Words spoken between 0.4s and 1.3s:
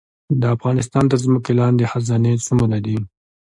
د افغانستان تر